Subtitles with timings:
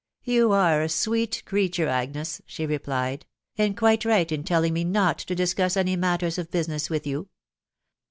[0.33, 3.27] "You are a sweet creature, Agnes," she replied,"
[3.59, 7.29] and quite right in telling me not to discuss any matters of business with you.